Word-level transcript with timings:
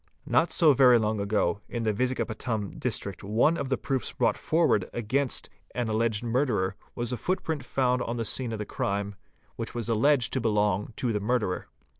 Not 0.25 0.51
so 0.51 0.73
very 0.73 0.97
long 0.97 1.19
ago 1.21 1.61
in 1.69 1.83
the 1.83 1.93
Vizagapatam 1.93 2.71
District 2.79 3.23
one 3.23 3.55
of 3.55 3.69
the 3.69 3.77
proofs 3.77 4.11
brought 4.11 4.35
forward 4.35 4.89
against 4.93 5.47
an 5.75 5.89
alleged 5.89 6.23
murderer 6.23 6.75
was 6.95 7.13
a 7.13 7.17
footprint 7.17 7.63
found 7.63 8.01
on 8.01 8.17
the 8.17 8.25
scene 8.25 8.51
of 8.51 8.57
the 8.57 8.65
crime, 8.65 9.13
which 9.57 9.75
was 9.75 9.89
alleged 9.89 10.33
to 10.33 10.41
belong 10.41 10.91
to 10.95 11.13
the 11.13 11.19
murderer. 11.19 11.67